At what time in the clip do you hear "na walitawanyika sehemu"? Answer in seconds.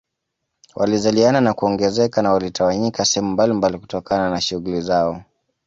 2.21-3.29